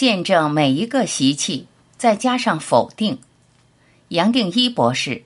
[0.00, 1.66] 见证每一个习气，
[1.98, 3.18] 再加上否定。
[4.08, 5.22] 杨定一博士。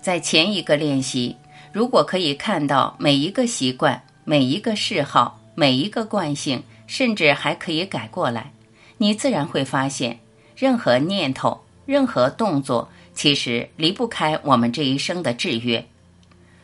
[0.00, 1.36] 在前一个练习，
[1.70, 8.50] 如果可以看到每一个习惯、每一个嗜好、每一个惯性，甚至还可以改过来，
[8.96, 10.18] 你自然会发现，
[10.56, 12.88] 任何念头、任何动作，
[13.18, 15.84] 其实离不开我们这一生的制约，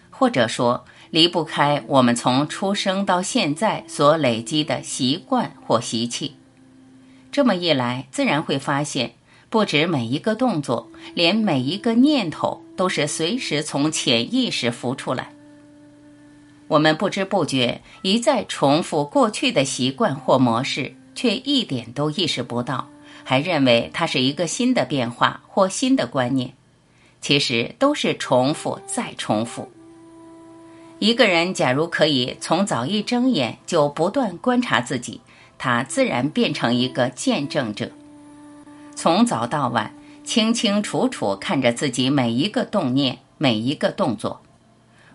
[0.09, 6.37] 或者说离不开我们从出生到现在所累积的习惯或习气。
[7.33, 9.15] 这么一来，自然会发现。
[9.51, 15.33] 不止每一个动作，连每一个念头都是随时从潜意识浮出来。
[16.69, 22.89] 我们不知不觉一再重复过去的习惯或模式，却一点都意识不到，
[23.25, 26.53] 还认为它是一个新的变化或新的观念。
[27.21, 29.73] 其实都是重复再重复。
[30.99, 35.23] 一个人假如可以从早一睁眼就不断观察自己，
[35.57, 37.91] 他自然变成一个见证者。
[38.95, 44.43] 从早到晚，清清楚楚看着自己每一个动念、每一个动作，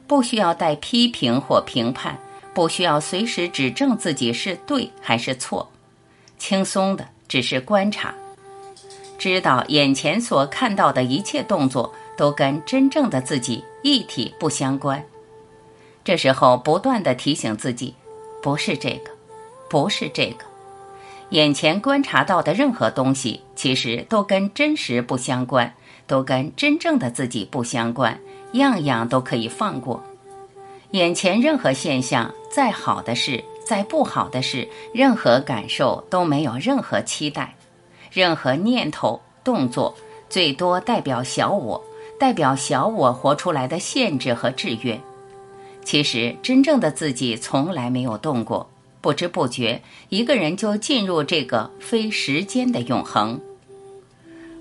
[0.07, 2.19] 不需要带批评或评判，
[2.53, 5.71] 不需要随时指正自己是对还是错，
[6.39, 8.13] 轻松的只是观察，
[9.17, 15.01] 知道眼前所看到的一切动作都跟真正的自己一体不相关。
[16.03, 17.93] 这时候不断的提醒自己，
[18.41, 19.11] 不是这个，
[19.69, 20.43] 不是这个。
[21.29, 25.71] 眼前观察到的任何东西，其实都跟真实不相关，
[26.07, 28.19] 都跟真正的自己不相关，
[28.53, 30.03] 样样都可以放过。
[30.91, 37.53] 眼前任何现象，再好的事，再不好的事，任何感受都没有任何期待，
[38.11, 39.95] 任何念头、动作，
[40.27, 41.79] 最多代表小我，
[42.19, 44.99] 代表小我活出来的限制和制约。
[45.85, 48.67] 其实真正的自己从来没有动过。
[49.01, 53.39] 不知不觉，一个人就进入这个非时间的永恒。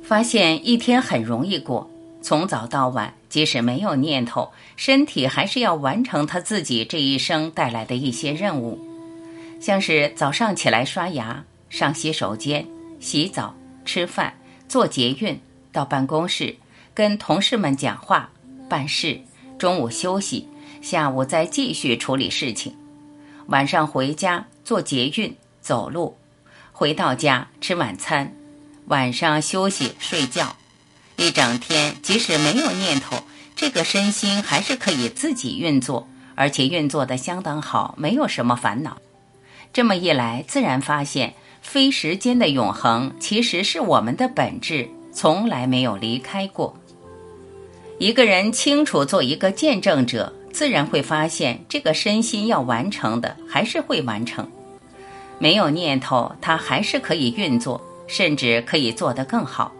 [0.02, 1.88] 发现一天很容易过，
[2.20, 8.78] 从早到晚，即使没有念头，身体还是要完成他自己这一生带来的一些任务，
[9.60, 12.66] 像是早上起来刷牙、上洗手间、
[13.00, 13.54] 洗澡、
[13.84, 14.32] 吃饭、
[14.68, 15.38] 做捷运、
[15.72, 16.54] 到办公室、
[16.94, 18.30] 跟同事们讲话、
[18.68, 19.20] 办事，
[19.58, 20.46] 中午休息，
[20.80, 22.74] 下午再继续处理事情。
[23.46, 26.16] 晚上回家坐捷运走路，
[26.70, 28.32] 回到家吃晚餐，
[28.86, 30.54] 晚上休息睡觉，
[31.16, 33.16] 一整天即使没有念头，
[33.56, 38.96] 这个身心还是可以自己运作，而且运作的相当好，没有什么烦恼。
[39.72, 46.74] 这么一来，自然发现非时间的永恒其实是我们的本质，从来没有离开过。
[47.98, 50.32] 一个人清楚做一个见证者。
[50.50, 54.50] 自然会发现，这个身心要完成的还是会完成。
[55.38, 59.70] 没有念头，它还是可以运作，甚至可以做得更好。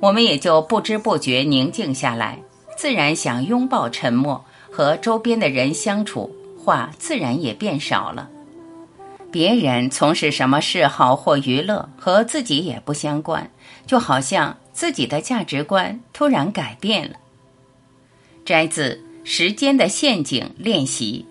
[0.00, 2.40] 我们也就不知不觉宁静下来，
[2.76, 8.28] 自然想拥抱沉默，和周边的人相处，话自然也变少了。
[9.30, 13.50] 别人从事什么嗜好或娱乐，和自己也不相关，
[13.86, 17.16] 就好像自己的价值观突然改变了。
[18.44, 19.04] 摘自。
[19.22, 21.26] 时间的陷阱练习。